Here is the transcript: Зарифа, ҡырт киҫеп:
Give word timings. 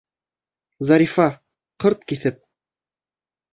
Зарифа, 0.91 1.27
ҡырт 1.85 2.03
киҫеп: 2.13 2.43